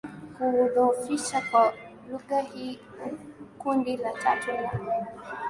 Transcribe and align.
kuudhoofisha 0.37 1.41
kwa 1.51 1.73
lugha 2.11 2.41
hii 2.41 2.79
Kundi 3.57 3.97
la 3.97 4.11
tatu 4.13 4.51
la 4.51 4.71